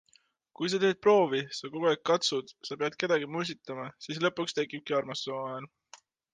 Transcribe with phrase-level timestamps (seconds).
[0.59, 5.01] Kui sa teed proovi, sa kogu aeg katsud, sa pead kedagi musitama- siis lõpuks tekibki
[5.03, 5.73] armastus omavahel.